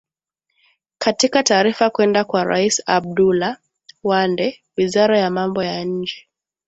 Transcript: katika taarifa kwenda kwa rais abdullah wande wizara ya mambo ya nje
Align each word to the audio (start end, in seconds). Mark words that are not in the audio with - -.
katika 0.97 1.43
taarifa 1.43 1.89
kwenda 1.89 2.23
kwa 2.23 2.43
rais 2.43 2.81
abdullah 2.85 3.57
wande 4.03 4.63
wizara 4.77 5.17
ya 5.19 5.29
mambo 5.29 5.63
ya 5.63 5.83
nje 5.85 6.27